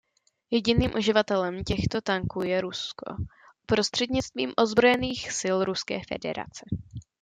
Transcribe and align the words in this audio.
Jediným 0.51 0.91
uživatelem 0.95 1.63
těchto 1.63 2.01
tanků 2.01 2.41
je 2.41 2.61
Rusko 2.61 3.15
prostřednictvím 3.65 4.53
Ozbrojených 4.57 5.31
sil 5.41 5.57
Ruské 5.65 5.99
federace. 6.09 6.65